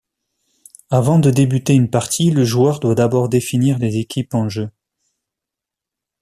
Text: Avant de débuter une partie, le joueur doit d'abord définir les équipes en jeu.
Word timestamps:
Avant 0.89 1.19
de 1.19 1.29
débuter 1.29 1.75
une 1.75 1.91
partie, 1.91 2.31
le 2.31 2.43
joueur 2.43 2.79
doit 2.79 2.95
d'abord 2.95 3.29
définir 3.29 3.77
les 3.77 3.97
équipes 3.97 4.33
en 4.33 4.49
jeu. 4.49 4.71